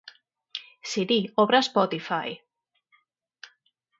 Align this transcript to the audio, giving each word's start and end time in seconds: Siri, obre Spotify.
Siri, 0.93 1.17
obre 1.43 1.59
Spotify. 1.69 2.33